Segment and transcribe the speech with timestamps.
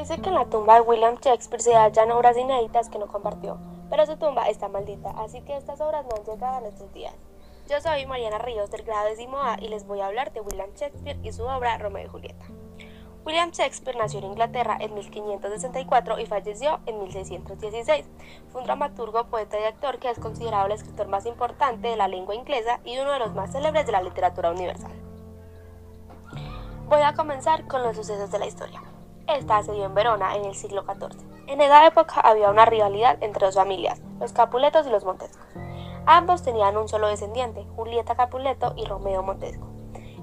[0.00, 3.58] dice que en la tumba de William Shakespeare se hallan obras inéditas que no compartió,
[3.90, 7.14] pero su tumba está maldita, así que estas obras no han llegado a nuestros días.
[7.68, 10.70] Yo soy Mariana Ríos del grado décimo A y les voy a hablar de William
[10.74, 12.46] Shakespeare y su obra Romeo y Julieta.
[13.26, 18.06] William Shakespeare nació en Inglaterra en 1564 y falleció en 1616.
[18.50, 22.08] Fue un dramaturgo, poeta y actor que es considerado el escritor más importante de la
[22.08, 24.92] lengua inglesa y uno de los más célebres de la literatura universal.
[26.88, 28.80] Voy a comenzar con los sucesos de la historia.
[29.36, 31.24] Esta se dio en Verona en el siglo XIV.
[31.46, 35.46] En esa época había una rivalidad entre dos familias, los Capuletos y los Montescos.
[36.04, 39.68] Ambos tenían un solo descendiente, Julieta Capuleto y Romeo Montesco.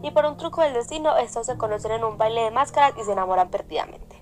[0.01, 3.03] Y por un truco del destino, estos se conocen en un baile de máscaras y
[3.03, 4.21] se enamoran perdidamente.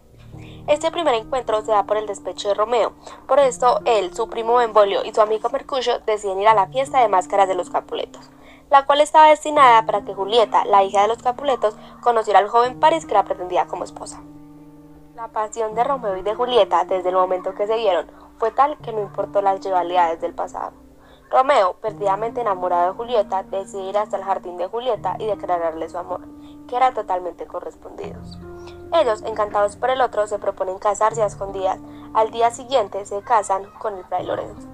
[0.68, 2.94] Este primer encuentro se da por el despecho de Romeo.
[3.28, 7.00] Por esto, él, su primo Benvolio y su amigo Mercurio deciden ir a la fiesta
[7.00, 8.30] de máscaras de los Capuletos,
[8.70, 12.80] la cual estaba destinada para que Julieta, la hija de los Capuletos, conociera al joven
[12.80, 14.22] París que la pretendía como esposa.
[15.16, 18.06] La pasión de Romeo y de Julieta desde el momento que se vieron
[18.38, 20.74] fue tal que no importó las rivalidades del pasado.
[21.32, 25.98] Romeo, perdidamente enamorado de Julieta, decide ir hasta el jardín de Julieta y declararle su
[25.98, 26.20] amor,
[26.68, 28.38] que era totalmente correspondidos.
[28.92, 31.80] Ellos, encantados por el otro, se proponen casarse a escondidas.
[32.14, 34.68] Al día siguiente se casan con el fray Lorenzo.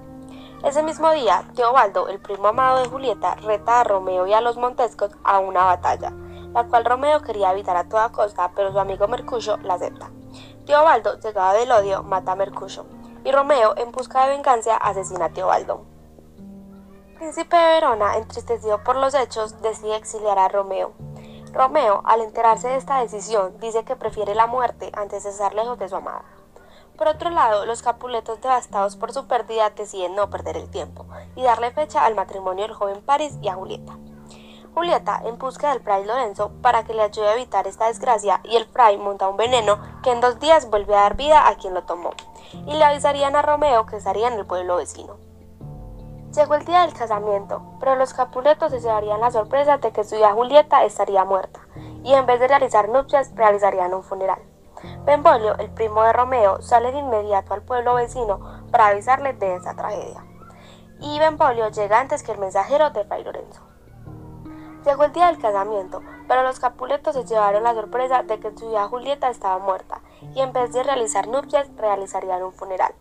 [0.64, 4.56] Ese mismo día, Teobaldo, el primo amado de Julieta, reta a Romeo y a los
[4.56, 6.10] Montescos a una batalla,
[6.52, 10.10] la cual Romeo quería evitar a toda costa, pero su amigo Mercurio la acepta.
[10.66, 12.86] Teobaldo, cegado del odio, mata a Mercurio,
[13.24, 15.84] y Romeo, en busca de venganza, asesina a Teobaldo.
[17.16, 20.92] Príncipe de Verona, entristecido por los hechos, decide exiliar a Romeo.
[21.52, 25.78] Romeo, al enterarse de esta decisión, dice que prefiere la muerte antes de estar lejos
[25.80, 26.22] de su amada.
[26.96, 31.42] Por otro lado, los Capuletos, devastados por su pérdida, deciden no perder el tiempo y
[31.42, 33.98] darle fecha al matrimonio del joven París y a Julieta.
[34.74, 38.56] Julieta en busca del fray Lorenzo para que le ayude a evitar esta desgracia y
[38.56, 41.74] el fray monta un veneno que en dos días vuelve a dar vida a quien
[41.74, 42.12] lo tomó
[42.66, 45.18] y le avisarían a Romeo que estaría en el pueblo vecino.
[46.34, 50.16] Llegó el día del casamiento, pero los Capuletos se llevarían la sorpresa de que su
[50.16, 51.60] hija Julieta estaría muerta
[52.02, 54.40] y en vez de realizar nupcias realizarían un funeral.
[55.04, 58.40] Benvolio, el primo de Romeo, sale de inmediato al pueblo vecino
[58.70, 60.24] para avisarle de esa tragedia.
[61.00, 63.71] Y Benvolio llega antes que el mensajero de Fray Lorenzo.
[64.84, 68.70] Llegó el día del casamiento, pero los Capuletos se llevaron la sorpresa de que su
[68.70, 70.00] hija Julieta estaba muerta,
[70.34, 72.92] y en vez de realizar nupcias, realizarían un funeral.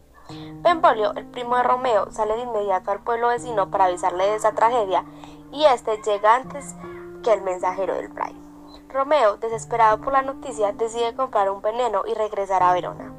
[0.61, 4.51] Benvolio, el primo de Romeo, sale de inmediato al pueblo vecino para avisarle de esa
[4.51, 5.05] tragedia,
[5.51, 6.75] y este llega antes
[7.23, 8.39] que el mensajero del fray.
[8.89, 13.11] Romeo, desesperado por la noticia, decide comprar un veneno y regresar a Verona.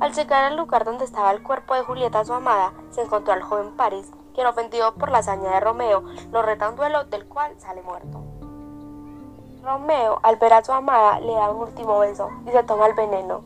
[0.00, 3.42] Al llegar al lugar donde estaba el cuerpo de Julieta, su amada, se encontró al
[3.42, 7.52] joven París, quien ofendido por la hazaña de Romeo, lo reta un duelo del cual
[7.58, 8.22] sale muerto.
[9.62, 12.94] Romeo, al ver a su amada, le da un último beso y se toma el
[12.94, 13.42] veneno.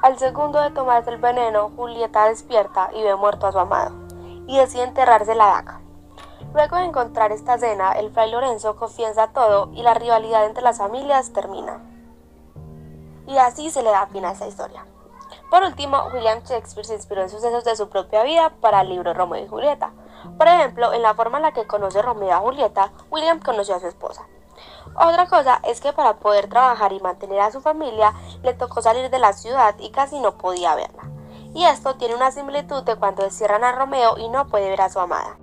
[0.00, 3.94] Al segundo de tomarse el veneno, Julieta despierta y ve muerto a su amado,
[4.46, 5.80] y decide enterrarse la daga.
[6.54, 10.78] Luego de encontrar esta escena, el fray Lorenzo confiesa todo y la rivalidad entre las
[10.78, 11.82] familias termina.
[13.26, 14.86] Y así se le da fin a esta historia.
[15.50, 19.12] Por último, William Shakespeare se inspiró en sucesos de su propia vida para el libro
[19.12, 19.92] Romeo y Julieta.
[20.36, 23.80] Por ejemplo, en la forma en la que conoce Romeo a Julieta, William conoció a
[23.80, 24.26] su esposa.
[24.94, 28.12] Otra cosa es que para poder trabajar y mantener a su familia,
[28.42, 31.04] le tocó salir de la ciudad y casi no podía verla.
[31.54, 34.88] Y esto tiene una similitud de cuando encierran a Romeo y no puede ver a
[34.88, 35.38] su amada.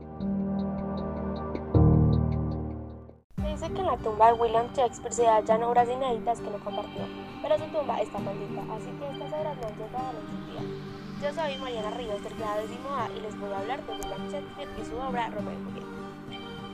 [3.38, 6.64] Se dice que en la tumba de William Shakespeare se hallan obras inéditas que no
[6.64, 7.02] compartió,
[7.42, 10.95] pero su tumba está maldita, así que estas obras no han llegado a nuestros días.
[11.22, 14.30] Yo soy Mariana Ríos del grado décimo A y les voy a hablar de William
[14.30, 15.88] Shakespeare y su obra Romeo y Julieta.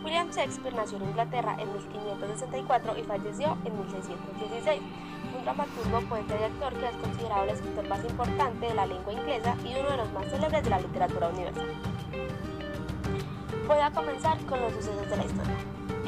[0.03, 4.81] William Shakespeare nació en Inglaterra en 1564 y falleció en 1616.
[5.29, 8.85] Fue un dramaturgo, poeta y actor que es considerado el escritor más importante de la
[8.87, 11.67] lengua inglesa y uno de los más célebres de la literatura universal.
[13.67, 15.57] Voy a comenzar con los sucesos de la historia.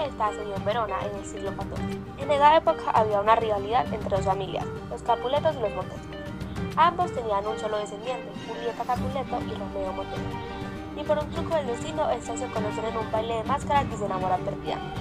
[0.04, 2.24] Esta se dio en Verona en el siglo XIV.
[2.24, 6.13] En esa época había una rivalidad entre dos familias, los Capuletos y los Montescos.
[6.76, 10.24] Ambos tenían un solo descendiente, Julieta Capuleto y Romeo Montesco.
[11.00, 13.96] Y por un truco del destino, estos se conocen en un baile de máscaras y
[13.96, 15.00] se enamoran perdidamente.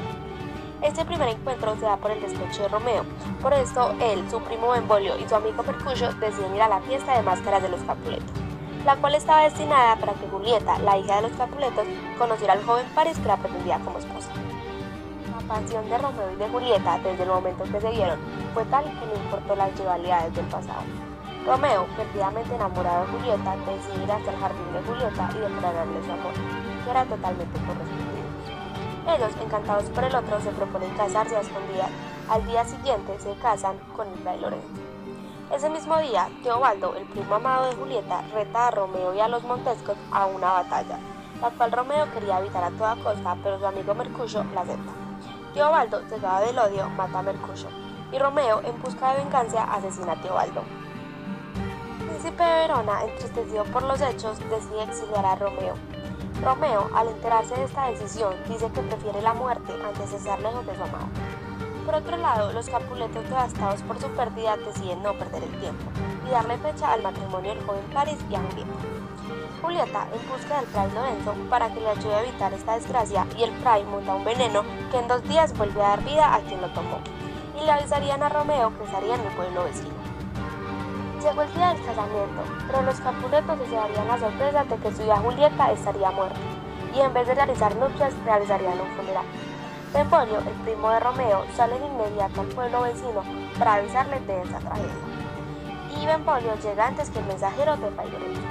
[0.83, 3.05] Este primer encuentro se da por el despecho de Romeo.
[3.41, 7.17] Por esto, él, su primo Benvolio y su amigo Mercurio deciden ir a la fiesta
[7.17, 8.33] de máscaras de los Capuletos,
[8.85, 11.87] la cual estaba destinada para que Julieta, la hija de los Capuletos,
[12.19, 14.31] conociera al joven París que la pretendía como esposa.
[15.31, 18.19] La pasión de Romeo y de Julieta desde el momento que se vieron
[18.53, 21.12] fue tal que no importó las rivalidades del pasado.
[21.45, 26.13] Romeo, perdidamente enamorado de Julieta, decide ir hasta el jardín de Julieta y declararle su
[26.13, 26.33] amor,
[26.85, 28.13] que era totalmente correspondido.
[29.09, 31.91] Ellos, encantados por el otro, se proponen casarse a escondidas.
[32.31, 34.69] Al día siguiente se casan con el fray Lorenzo.
[35.53, 39.43] Ese mismo día, Teobaldo, el primo amado de Julieta, reta a Romeo y a los
[39.43, 40.99] Montescos a una batalla,
[41.41, 44.93] la cual Romeo quería evitar a toda costa, pero su amigo Mercucio la acepta.
[45.55, 47.69] Teobaldo, cegado del odio, mata a Mercucio,
[48.13, 50.63] y Romeo, en busca de venganza, asesina a Teobaldo.
[52.23, 55.75] Príncipe de Verona, entristecido por los hechos, decide exiliar a Romeo.
[56.41, 60.65] Romeo, al enterarse de esta decisión, dice que prefiere la muerte antes de estar lejos
[60.65, 61.09] de su amado.
[61.85, 65.83] Por otro lado, los capuletos devastados por su pérdida deciden no perder el tiempo
[66.25, 68.71] y darle fecha al matrimonio del joven Paris y a Julieta.
[69.61, 73.43] Julieta, en busca del fray Lorenzo para que le ayude a evitar esta desgracia, y
[73.43, 76.61] el fray monta un veneno que en dos días vuelve a dar vida a quien
[76.61, 76.99] lo tomó,
[77.61, 80.02] y le avisarían a Romeo que estaría en el pueblo vecino.
[81.23, 85.03] Llegó el día del casamiento, pero los capuletos se llevarían la sorpresa de que su
[85.03, 86.41] hija Julieta estaría muerta,
[86.93, 89.25] y en vez de realizar nupcias, realizarían un funeral.
[89.95, 93.23] Benvolio, el primo de Romeo, sale de inmediato al pueblo vecino
[93.57, 94.91] para avisarle de esa tragedia.
[95.97, 98.43] Y Benvolio llega antes que el mensajero de Lorenzo.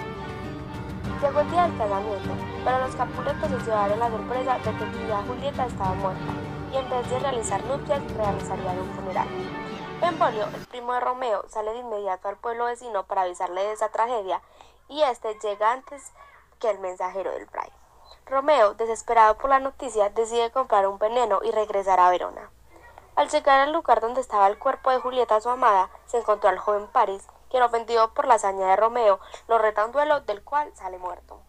[1.22, 2.30] Llegó el día del casamiento,
[2.64, 6.32] pero los capuletos se llevaron la sorpresa de que su hija Julieta estaba muerta,
[6.72, 9.28] y en vez de realizar nupcias, realizarían un funeral.
[10.02, 13.90] Benvolio, el primo de Romeo, sale de inmediato al pueblo vecino para avisarle de esa
[13.90, 14.42] tragedia,
[14.88, 16.12] y este llega antes
[16.60, 17.72] que el mensajero del fray.
[18.26, 22.50] Romeo, desesperado por la noticia, decide comprar un veneno y regresar a Verona.
[23.16, 26.58] Al llegar al lugar donde estaba el cuerpo de Julieta, su amada, se encontró al
[26.58, 30.44] joven París, quien ofendido por la hazaña de Romeo, lo reta a un duelo del
[30.44, 31.40] cual sale muerto.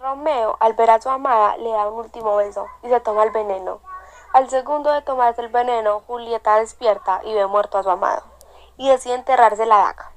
[0.00, 3.30] Romeo, al ver a su amada, le da un último beso y se toma el
[3.30, 3.80] veneno.
[4.32, 8.22] Al segundo de tomarse el veneno, Julieta despierta y ve muerto a su amado,
[8.78, 10.12] y decide enterrarse la daga.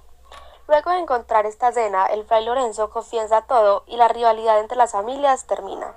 [0.68, 4.94] Luego de encontrar esta escena, el fray Lorenzo confiesa todo y la rivalidad entre las
[4.94, 5.96] familias termina.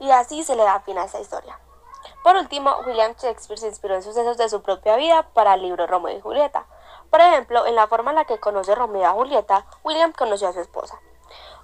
[0.00, 1.60] Y así se le da fin a esta historia.
[2.24, 5.86] Por último, William Shakespeare se inspiró en sucesos de su propia vida para el libro
[5.86, 6.66] Romeo y Julieta.
[7.08, 10.52] Por ejemplo, en la forma en la que conoce Romeo a Julieta, William conoció a
[10.52, 10.98] su esposa.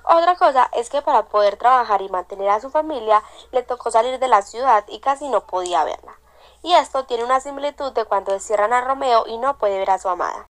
[0.04, 4.18] Otra cosa es que para poder trabajar y mantener a su familia le tocó salir
[4.18, 6.18] de la ciudad y casi no podía verla.
[6.62, 9.98] Y esto tiene una similitud de cuando encierran a Romeo y no puede ver a
[9.98, 10.46] su amada.